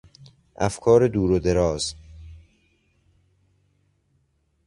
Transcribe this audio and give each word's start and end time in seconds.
افکار 0.55 1.07
دور 1.07 1.31
و 1.31 1.39
دراز 1.39 1.95